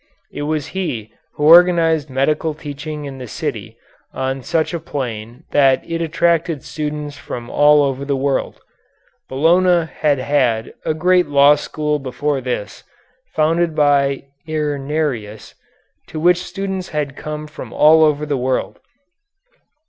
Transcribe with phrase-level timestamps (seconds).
[0.31, 3.77] It was he who organized medical teaching in the city
[4.15, 8.59] on such a plane that it attracted students from all over the world.
[9.29, 12.83] Bologna had had a great law school before this,
[13.35, 15.53] founded by Irnerius,
[16.07, 18.79] to which students had come from all over the world.